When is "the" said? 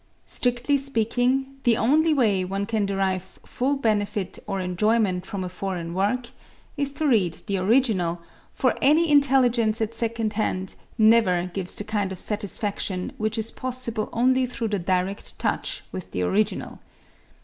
1.61-1.77, 7.45-7.57, 11.75-11.83, 14.69-14.79, 16.09-16.23